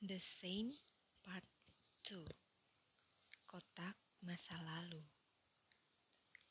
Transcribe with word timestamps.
The 0.00 0.16
Saint 0.16 0.72
Part 1.20 1.44
2 2.08 2.24
Kotak 3.44 4.00
Masa 4.24 4.56
Lalu. 4.64 5.04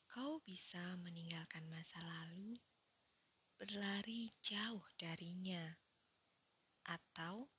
Kau 0.06 0.38
bisa 0.46 0.78
meninggalkan 1.02 1.66
masa 1.66 1.98
lalu, 1.98 2.54
berlari 3.58 4.30
jauh 4.38 4.86
darinya, 4.94 5.66
atau 6.94 7.50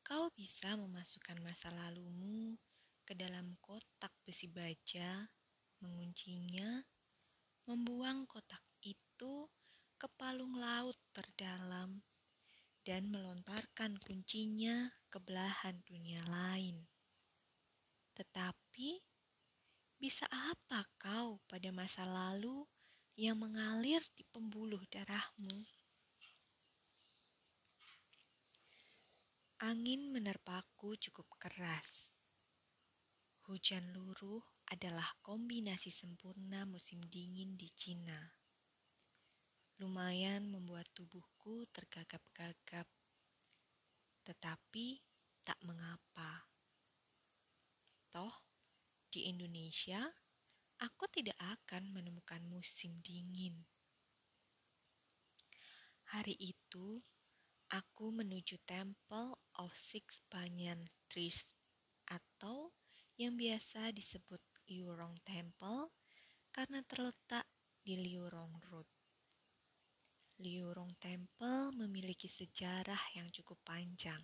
kau 0.00 0.32
bisa 0.32 0.80
memasukkan 0.80 1.44
masa 1.44 1.68
lalumu 1.76 2.56
ke 3.04 3.12
dalam 3.12 3.60
kotak 3.60 4.16
besi 4.24 4.48
baja, 4.48 5.28
menguncinya, 5.84 6.80
membuang 7.68 8.24
kotak 8.24 8.64
itu 8.80 9.44
ke 10.00 10.08
palung 10.16 10.56
laut 10.56 10.96
terdalam 11.12 12.00
dan 12.80 13.12
melontarkan 13.12 14.00
kuncinya 14.00 15.01
ke 15.12 15.20
belahan 15.20 15.76
dunia 15.84 16.24
lain. 16.24 16.80
Tetapi, 18.16 18.96
bisa 20.00 20.24
apa 20.32 20.88
kau 20.96 21.36
pada 21.44 21.68
masa 21.68 22.08
lalu 22.08 22.64
yang 23.20 23.36
mengalir 23.36 24.00
di 24.16 24.24
pembuluh 24.32 24.80
darahmu? 24.88 25.68
Angin 29.60 30.08
menerpaku 30.08 30.96
cukup 30.96 31.28
keras. 31.36 32.08
Hujan 33.44 33.92
luruh 33.92 34.40
adalah 34.72 35.12
kombinasi 35.20 35.92
sempurna 35.92 36.64
musim 36.64 37.04
dingin 37.12 37.60
di 37.60 37.68
Cina 37.76 38.42
lumayan 39.82 40.46
membuat 40.46 40.86
tubuhku 40.94 41.66
tergagap-gagap. 41.74 42.86
Tetapi 44.22 44.96
tak 45.42 45.58
mengapa. 45.66 46.46
Toh, 48.10 48.34
di 49.10 49.26
Indonesia, 49.28 49.98
aku 50.78 51.04
tidak 51.10 51.36
akan 51.42 51.90
menemukan 51.90 52.42
musim 52.46 53.02
dingin. 53.02 53.66
Hari 56.12 56.36
itu, 56.38 57.00
aku 57.72 58.12
menuju 58.12 58.60
Temple 58.68 59.32
of 59.58 59.72
Six 59.72 60.20
Banyan 60.28 60.84
Trees 61.08 61.48
atau 62.04 62.70
yang 63.16 63.34
biasa 63.36 63.96
disebut 63.96 64.40
Liurong 64.68 65.16
Temple 65.24 65.88
karena 66.52 66.84
terletak 66.84 67.48
di 67.80 67.96
Liurong 67.96 68.60
Road. 68.68 69.01
Liurong 70.42 70.98
Temple 70.98 71.70
memiliki 71.78 72.26
sejarah 72.26 73.14
yang 73.14 73.30
cukup 73.30 73.62
panjang, 73.62 74.18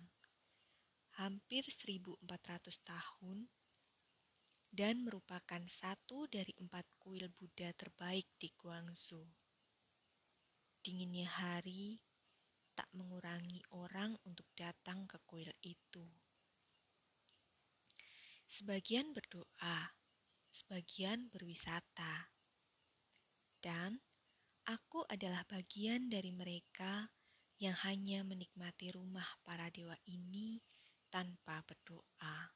hampir 1.15 1.63
1400 1.63 2.19
tahun, 2.83 3.47
dan 4.67 4.99
merupakan 5.07 5.63
satu 5.63 6.27
dari 6.27 6.51
empat 6.59 6.83
kuil 6.99 7.31
Buddha 7.31 7.71
terbaik 7.71 8.27
di 8.35 8.51
Guangzhou. 8.51 9.23
Dinginnya 10.83 11.31
hari 11.31 12.03
tak 12.75 12.91
mengurangi 12.91 13.63
orang 13.71 14.19
untuk 14.27 14.51
datang 14.59 15.07
ke 15.07 15.23
kuil 15.23 15.55
itu. 15.63 16.03
Sebagian 18.43 19.15
berdoa, 19.15 19.95
sebagian 20.51 21.31
berwisata, 21.31 22.27
dan 23.63 24.03
Aku 24.69 25.01
adalah 25.09 25.41
bagian 25.49 26.13
dari 26.13 26.29
mereka 26.29 27.09
yang 27.57 27.73
hanya 27.89 28.21
menikmati 28.21 28.93
rumah 28.93 29.25
para 29.41 29.65
dewa 29.73 29.97
ini 30.05 30.61
tanpa 31.09 31.65
berdoa. 31.65 32.53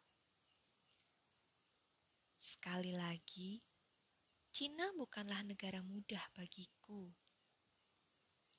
Sekali 2.38 2.94
lagi, 2.94 3.58
Cina 4.54 4.94
bukanlah 4.94 5.42
negara 5.42 5.82
mudah 5.82 6.22
bagiku. 6.38 7.10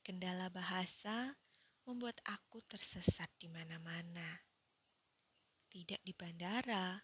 Kendala 0.02 0.50
bahasa 0.50 1.38
membuat 1.86 2.18
aku 2.26 2.58
tersesat 2.66 3.30
di 3.38 3.46
mana-mana. 3.46 4.34
Tidak 5.70 6.02
di 6.02 6.10
bandara, 6.10 6.98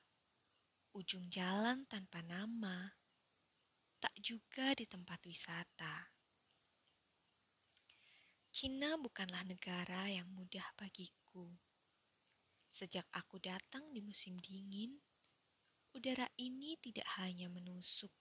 ujung 0.98 1.30
jalan 1.30 1.86
tanpa 1.86 2.26
nama, 2.26 2.90
tak 4.02 4.18
juga 4.18 4.74
di 4.74 4.90
tempat 4.90 5.22
wisata. 5.30 6.19
Cina 8.60 8.92
bukanlah 9.00 9.40
negara 9.48 10.04
yang 10.12 10.28
mudah 10.36 10.76
bagiku. 10.76 11.48
Sejak 12.68 13.08
aku 13.08 13.40
datang 13.40 13.88
di 13.88 14.04
musim 14.04 14.36
dingin, 14.36 15.00
udara 15.96 16.28
ini 16.36 16.76
tidak 16.76 17.08
hanya 17.16 17.48
menusuk, 17.48 18.12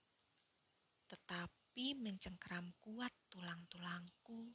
tetapi 1.12 1.92
mencengkeram 1.92 2.72
kuat 2.80 3.12
tulang-tulangku 3.28 4.48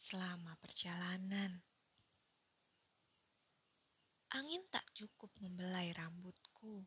selama 0.00 0.56
perjalanan. 0.56 1.60
Angin 4.40 4.64
tak 4.72 4.88
cukup 4.96 5.36
membelai 5.44 5.92
rambutku, 5.92 6.80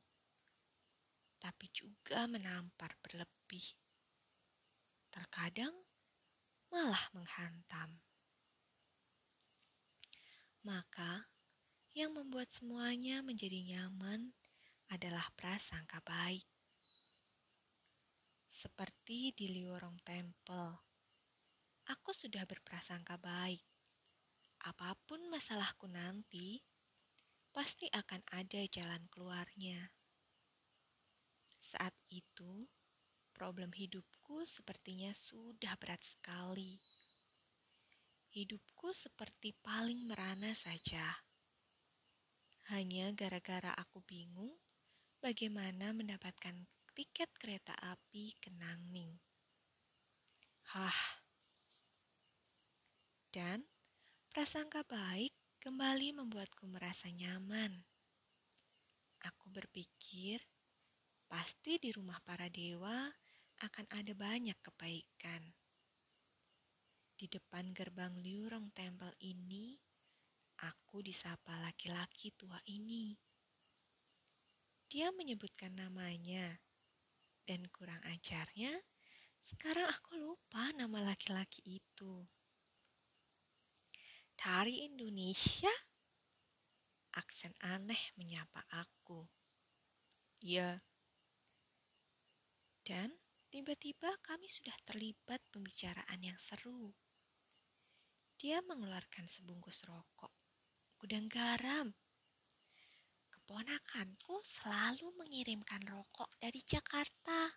tapi 1.38 1.70
juga 1.70 2.26
menampar 2.26 2.98
berlebih. 2.98 3.78
Terkadang 5.14 5.78
malah 6.74 7.06
menghantam. 7.14 7.99
Maka, 10.79 11.28
yang 11.91 12.16
membuat 12.16 12.47
semuanya 12.56 13.19
menjadi 13.19 13.59
nyaman 13.67 14.31
adalah 14.88 15.28
prasangka 15.35 16.00
baik. 16.07 16.47
Seperti 18.47 19.35
di 19.35 19.51
Liorong 19.59 20.00
Temple, 20.07 20.79
aku 21.84 22.16
sudah 22.16 22.47
berprasangka 22.47 23.19
baik. 23.19 23.59
Apa 24.72 24.95
pun 25.03 25.19
masalahku 25.28 25.91
nanti, 25.91 26.63
pasti 27.51 27.91
akan 27.91 28.23
ada 28.31 28.63
jalan 28.72 29.03
keluarnya. 29.11 29.84
Saat 31.59 31.91
itu, 32.07 32.63
problem 33.35 33.75
hidupku 33.75 34.47
sepertinya 34.47 35.11
sudah 35.11 35.75
berat 35.75 36.07
sekali 36.07 36.79
hidupku 38.29 38.94
seperti 38.94 39.57
paling 39.66 40.06
merana 40.06 40.53
saja. 40.53 41.25
Hanya 42.69 43.09
gara-gara 43.17 43.73
aku 43.73 44.06
bingung 44.06 44.53
bagaimana 45.17 45.90
mendapatkan 45.90 46.53
tiket 46.94 47.34
kereta 47.41 47.73
api 47.81 48.38
ke 48.38 48.53
Nangning. 48.53 49.17
Hah. 50.75 51.00
Dan 53.34 53.66
prasangka 54.29 54.85
baik 54.85 55.34
kembali 55.57 56.13
membuatku 56.22 56.69
merasa 56.69 57.09
nyaman. 57.09 57.81
Aku 59.25 59.50
berpikir, 59.50 60.40
pasti 61.25 61.81
di 61.81 61.90
rumah 61.90 62.22
para 62.22 62.47
dewa 62.47 63.09
akan 63.59 63.85
ada 63.91 64.13
banyak 64.16 64.56
kebaikan. 64.61 65.59
Di 67.19 67.28
depan 67.28 67.75
gerbang 67.75 68.16
Liurong 68.24 68.72
Temple 68.72 69.12
ini, 69.28 69.75
aku 70.63 71.03
disapa 71.03 71.59
laki-laki 71.59 72.31
tua 72.31 72.56
ini. 72.72 73.12
Dia 74.88 75.12
menyebutkan 75.12 75.75
namanya, 75.75 76.47
dan 77.44 77.68
kurang 77.75 78.00
ajarnya, 78.08 78.72
sekarang 79.44 79.91
aku 79.91 80.16
lupa 80.16 80.72
nama 80.79 81.12
laki-laki 81.12 81.84
itu. 81.84 82.24
Dari 84.40 84.88
Indonesia, 84.88 85.75
aksen 87.20 87.52
aneh 87.67 88.16
menyapa 88.16 88.64
aku. 88.79 89.28
Iya. 90.40 90.79
Dan 92.79 93.11
tiba-tiba 93.52 94.08
kami 94.23 94.47
sudah 94.47 94.79
terlibat 94.88 95.44
pembicaraan 95.52 96.23
yang 96.23 96.40
seru. 96.40 96.96
Dia 98.40 98.64
mengeluarkan 98.64 99.28
sebungkus 99.28 99.84
rokok, 99.84 100.32
gudang 100.96 101.28
garam. 101.28 101.91
Keponakanku 103.28 104.40
selalu 104.47 105.12
mengirimkan 105.20 105.84
rokok 105.84 106.32
dari 106.40 106.64
Jakarta. 106.64 107.52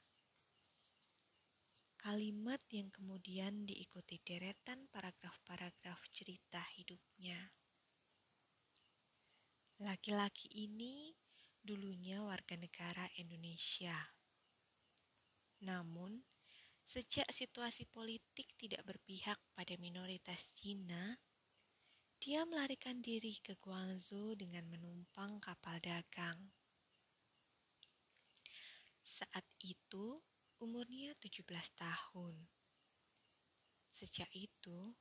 Kalimat 1.95 2.59
yang 2.75 2.91
kemudian 2.91 3.63
diikuti 3.63 4.19
deretan 4.27 4.91
paragraf-paragraf 4.91 6.03
cerita 6.11 6.59
hidupnya. 6.75 7.39
Laki-laki 9.87 10.51
ini 10.67 11.15
dulunya 11.63 12.27
warga 12.27 12.59
negara 12.59 13.07
Indonesia. 13.23 13.95
Namun, 15.63 16.19
Sejak 16.87 17.29
situasi 17.33 17.89
politik 17.89 18.53
tidak 18.59 18.85
berpihak 18.85 19.41
pada 19.57 19.75
minoritas 19.81 20.53
Cina, 20.53 21.17
dia 22.23 22.47
melarikan 22.47 23.03
diri 23.03 23.35
ke 23.43 23.59
Guangzhou 23.59 24.39
dengan 24.39 24.63
menumpang 24.71 25.43
kapal 25.43 25.83
dagang. 25.83 26.55
Saat 29.03 29.43
itu, 29.59 30.15
umurnya 30.63 31.19
17 31.19 31.43
tahun. 31.75 32.47
Sejak 33.91 34.31
itu, 34.31 34.95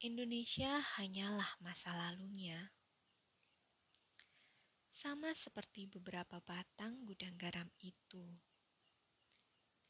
Indonesia 0.00 0.80
hanyalah 0.96 1.58
masa 1.60 1.92
lalunya. 1.92 2.72
Sama 4.88 5.36
seperti 5.36 5.84
beberapa 5.84 6.40
batang 6.40 7.04
gudang 7.04 7.36
garam 7.36 7.68
itu. 7.84 8.24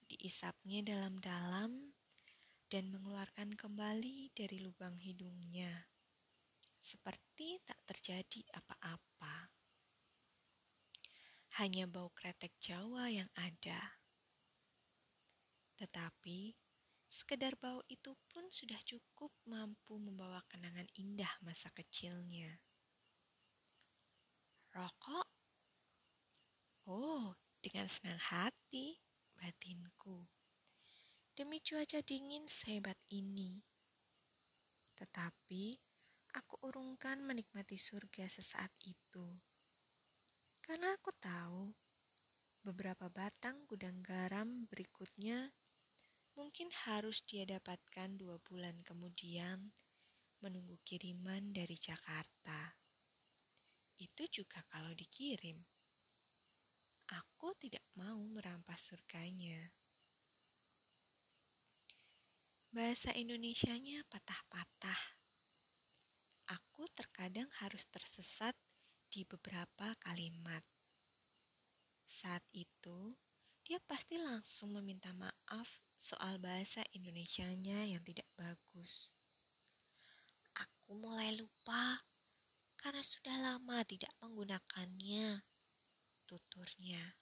Diisapnya 0.09 0.81
dalam-dalam 0.81 1.93
dan 2.73 2.85
mengeluarkan 2.89 3.53
kembali 3.53 4.33
dari 4.33 4.61
lubang 4.65 4.97
hidungnya 4.97 5.89
seperti 6.79 7.59
tak 7.67 7.79
terjadi 7.85 8.43
apa-apa. 8.55 9.51
Hanya 11.59 11.91
bau 11.91 12.15
kretek 12.15 12.55
Jawa 12.63 13.11
yang 13.11 13.29
ada. 13.35 13.99
Tetapi, 15.75 16.55
sekedar 17.11 17.59
bau 17.59 17.83
itu 17.91 18.15
pun 18.31 18.47
sudah 18.49 18.79
cukup 18.87 19.35
mampu 19.45 19.99
membawa 19.99 20.43
kenangan 20.47 20.87
indah 20.95 21.31
masa 21.43 21.71
kecilnya. 21.75 22.63
Rokok? 24.71 25.27
Oh, 26.89 27.35
dengan 27.59 27.91
senang 27.91 28.23
hati, 28.23 29.03
batinku. 29.39 30.27
Demi 31.39 31.63
cuaca 31.63 32.03
dingin 32.03 32.51
sehebat 32.51 32.99
ini. 33.15 33.63
Tetapi, 34.99 35.79
aku 36.35 36.55
urungkan 36.67 37.23
menikmati 37.23 37.79
surga 37.79 38.27
sesaat 38.27 38.75
itu. 38.83 39.39
Karena 40.59 40.99
aku 40.99 41.15
tahu 41.17 41.71
beberapa 42.67 43.07
batang 43.09 43.65
gudang 43.65 44.03
garam 44.03 44.67
berikutnya 44.67 45.55
mungkin 46.37 46.69
harus 46.85 47.23
dia 47.25 47.47
dapatkan 47.47 48.19
dua 48.19 48.37
bulan 48.43 48.77
kemudian 48.85 49.73
menunggu 50.43 50.79
kiriman 50.87 51.51
dari 51.51 51.75
Jakarta. 51.75 52.75
Itu 53.99 54.29
juga 54.31 54.63
kalau 54.71 54.95
dikirim. 54.95 55.78
Aku 57.09 57.57
tidak 57.57 57.85
mau 57.97 58.21
merampas 58.29 58.85
surganya. 58.85 59.73
Bahasa 62.69 63.17
Indonesianya 63.17 64.05
patah-patah 64.13 65.19
aku 66.49 66.89
terkadang 66.97 67.51
harus 67.61 67.85
tersesat 67.93 68.57
di 69.13 69.27
beberapa 69.27 69.93
kalimat. 70.01 70.65
Saat 72.09 72.47
itu, 72.57 73.13
dia 73.67 73.77
pasti 73.85 74.17
langsung 74.17 74.73
meminta 74.73 75.13
maaf 75.13 75.69
soal 76.01 76.41
bahasa 76.41 76.81
Indonesianya 76.97 77.85
yang 77.85 78.01
tidak 78.01 78.25
bagus. 78.33 79.13
Aku 80.57 80.97
mulai 80.97 81.37
lupa 81.37 82.01
karena 82.81 83.05
sudah 83.05 83.37
lama 83.37 83.85
tidak 83.85 84.15
menggunakannya, 84.25 85.45
tuturnya. 86.29 87.17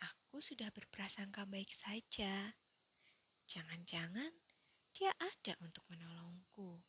Aku 0.00 0.40
sudah 0.40 0.72
berprasangka 0.72 1.44
baik 1.44 1.68
saja. 1.68 2.56
Jangan-jangan 3.44 4.32
dia 4.96 5.12
ada 5.20 5.52
untuk 5.60 5.84
menolongku. 5.92 6.80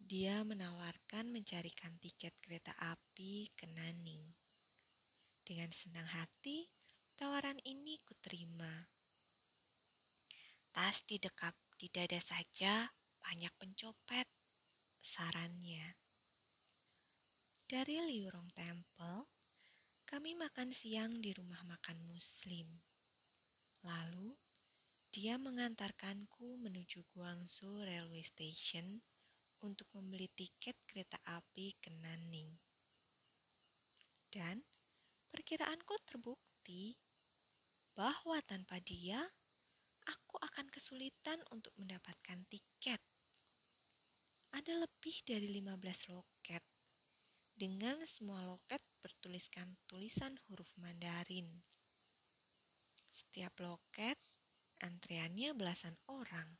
Dia 0.00 0.40
menawarkan 0.44 1.28
mencarikan 1.28 2.00
tiket 2.00 2.32
kereta 2.40 2.72
api 2.76 3.52
ke 3.52 3.68
Naning. 3.68 4.32
Dengan 5.44 5.68
senang 5.76 6.08
hati, 6.08 6.64
tawaran 7.20 7.60
ini 7.68 8.00
kuterima. 8.04 8.88
Tas 10.72 11.04
didekap 11.04 11.56
di 11.76 11.92
dada 11.92 12.20
saja, 12.20 12.88
banyak 13.20 13.52
pencopet, 13.60 14.28
sarannya. 15.00 16.03
Dari 17.64 17.96
Liurong 17.96 18.52
Temple, 18.52 19.24
kami 20.04 20.36
makan 20.36 20.76
siang 20.76 21.16
di 21.16 21.32
rumah 21.32 21.64
makan 21.64 21.96
muslim. 22.12 22.68
Lalu, 23.80 24.28
dia 25.08 25.40
mengantarkanku 25.40 26.60
menuju 26.60 27.08
Guangzhou 27.08 27.80
Railway 27.80 28.20
Station 28.20 29.00
untuk 29.64 29.88
membeli 29.96 30.28
tiket 30.36 30.76
kereta 30.84 31.16
api 31.24 31.72
ke 31.80 31.88
Nanning. 31.88 32.52
Dan 34.28 34.60
perkiraanku 35.32 35.96
terbukti 36.04 37.00
bahwa 37.96 38.44
tanpa 38.44 38.76
dia, 38.84 39.24
aku 40.04 40.36
akan 40.36 40.68
kesulitan 40.68 41.40
untuk 41.48 41.72
mendapatkan 41.80 42.44
tiket. 42.44 43.00
Ada 44.52 44.84
lebih 44.84 45.16
dari 45.24 45.48
15 45.48 46.12
loket, 46.12 46.33
dengan 47.54 48.02
semua 48.02 48.42
loket 48.42 48.82
bertuliskan 48.98 49.78
tulisan 49.86 50.34
huruf 50.46 50.66
Mandarin. 50.74 51.46
Setiap 53.14 53.54
loket, 53.62 54.18
antriannya 54.82 55.54
belasan 55.54 55.94
orang. 56.10 56.58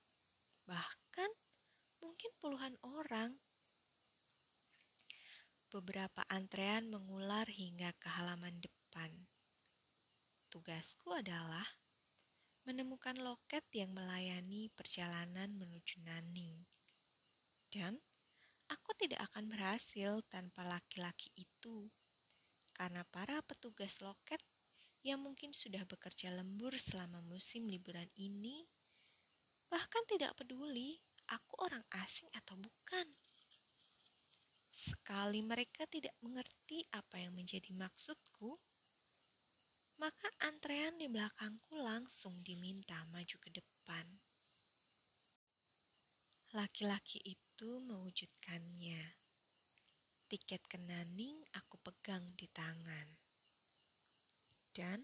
Bahkan 0.71 1.31
mungkin 1.99 2.31
puluhan 2.39 2.79
orang. 2.87 3.35
Beberapa 5.67 6.23
antrean 6.31 6.87
mengular 6.87 7.51
hingga 7.51 7.91
ke 7.99 8.07
halaman 8.07 8.55
depan. 8.63 9.11
Tugasku 10.47 11.11
adalah 11.11 11.67
menemukan 12.63 13.19
loket 13.19 13.67
yang 13.75 13.91
melayani 13.91 14.71
perjalanan 14.71 15.51
menuju 15.59 16.07
Naning. 16.07 16.63
Dan 17.67 17.99
aku 18.69 18.91
tidak 18.97 19.25
akan 19.31 19.49
berhasil 19.51 20.25
tanpa 20.31 20.65
laki-laki 20.65 21.31
itu, 21.37 21.89
karena 22.75 23.05
para 23.09 23.41
petugas 23.45 24.01
loket 24.01 24.41
yang 25.05 25.21
mungkin 25.21 25.53
sudah 25.53 25.85
bekerja 25.85 26.33
lembur 26.33 26.73
selama 26.81 27.21
musim 27.21 27.69
liburan 27.69 28.09
ini 28.17 28.65
bahkan 29.69 30.01
tidak 30.09 30.33
peduli 30.39 30.97
aku 31.29 31.61
orang 31.61 31.85
asing 32.05 32.29
atau 32.33 32.55
bukan. 32.57 33.09
Sekali 34.75 35.43
mereka 35.43 35.87
tidak 35.87 36.15
mengerti 36.23 36.83
apa 36.91 37.23
yang 37.23 37.35
menjadi 37.35 37.71
maksudku, 37.75 38.55
maka 40.03 40.27
antrean 40.43 40.99
di 40.99 41.07
belakangku 41.07 41.79
langsung 41.79 42.35
diminta 42.43 42.99
maju 43.11 43.37
ke 43.39 43.51
depan. 43.55 44.24
Laki-laki 46.55 47.19
itu 47.27 47.83
mewujudkannya. 47.83 49.03
Tiket 50.31 50.63
ke 50.71 50.79
Naning 50.79 51.43
aku 51.51 51.83
pegang 51.83 52.23
di 52.39 52.47
tangan. 52.47 53.11
Dan 54.71 55.03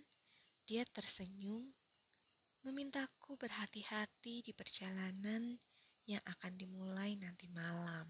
dia 0.63 0.87
tersenyum 0.87 1.75
memintaku 2.63 3.35
berhati-hati 3.35 4.47
di 4.47 4.55
perjalanan 4.55 5.59
yang 6.07 6.23
akan 6.23 6.55
dimulai 6.55 7.19
nanti 7.19 7.51
malam. 7.51 8.07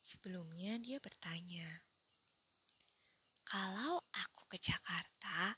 Sebelumnya 0.00 0.80
dia 0.80 0.96
bertanya, 0.96 1.84
"Kalau 3.44 4.00
aku 4.16 4.48
ke 4.48 4.56
Jakarta, 4.56 5.52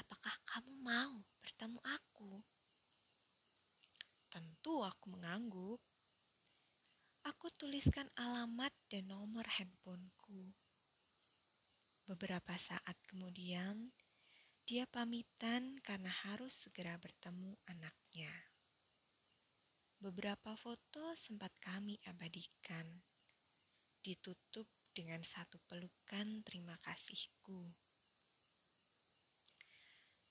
apakah 0.00 0.32
kamu 0.48 0.72
mau 0.80 1.28
bertemu 1.44 1.80
aku?" 1.92 2.33
Tentu 4.64 4.80
aku 4.80 5.12
mengangguk. 5.12 5.76
Aku 7.28 7.52
tuliskan 7.52 8.08
alamat 8.16 8.72
dan 8.88 9.12
nomor 9.12 9.44
handphoneku. 9.44 10.56
Beberapa 12.08 12.56
saat 12.56 12.96
kemudian, 13.04 13.92
dia 14.64 14.88
pamitan 14.88 15.76
karena 15.84 16.08
harus 16.08 16.64
segera 16.64 16.96
bertemu 16.96 17.52
anaknya. 17.68 18.32
Beberapa 20.00 20.56
foto 20.56 21.12
sempat 21.12 21.52
kami 21.60 22.00
abadikan, 22.08 22.88
ditutup 24.00 24.64
dengan 24.96 25.20
satu 25.20 25.60
pelukan 25.68 26.40
terima 26.40 26.80
kasihku. 26.80 27.68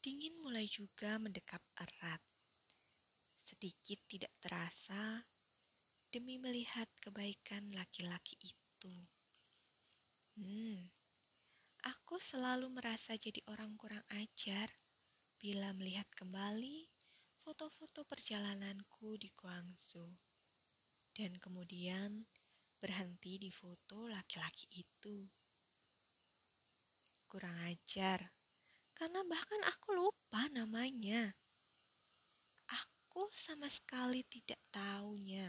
Dingin 0.01 0.41
mulai 0.41 0.65
juga 0.65 1.21
mendekap 1.21 1.61
erat. 1.77 2.32
Sedikit 3.43 3.99
tidak 4.07 4.33
terasa 4.39 5.23
demi 6.09 6.39
melihat 6.39 6.87
kebaikan 7.03 7.69
laki-laki 7.75 8.39
itu. 8.39 8.95
Hmm, 10.39 10.89
aku 11.85 12.17
selalu 12.17 12.71
merasa 12.71 13.13
jadi 13.19 13.43
orang 13.51 13.77
kurang 13.77 14.05
ajar 14.15 14.71
bila 15.37 15.75
melihat 15.75 16.07
kembali 16.15 16.87
foto-foto 17.43 18.07
perjalananku 18.07 19.19
di 19.19 19.29
Guangzhou. 19.35 20.15
dan 21.13 21.37
kemudian 21.37 22.25
berhenti 22.81 23.37
di 23.37 23.53
foto 23.53 24.09
laki-laki 24.09 24.65
itu. 24.81 25.29
Kurang 27.29 27.53
ajar, 27.69 28.25
karena 28.97 29.21
bahkan 29.29 29.61
aku 29.69 29.93
lupa 29.93 30.49
namanya. 30.49 31.29
Sama 33.53 33.69
sekali 33.69 34.25
tidak 34.25 34.57
tahunya 34.73 35.45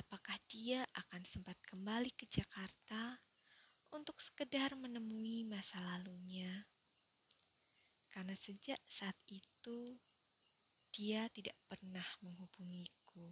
apakah 0.00 0.32
dia 0.48 0.80
akan 0.96 1.20
sempat 1.28 1.60
kembali 1.60 2.08
ke 2.16 2.24
Jakarta 2.24 3.20
untuk 3.92 4.16
sekedar 4.16 4.72
menemui 4.80 5.44
masa 5.44 5.76
lalunya. 5.92 6.64
Karena 8.08 8.32
sejak 8.32 8.80
saat 8.88 9.12
itu, 9.28 10.00
dia 10.88 11.28
tidak 11.36 11.52
pernah 11.68 12.08
menghubungiku. 12.24 13.28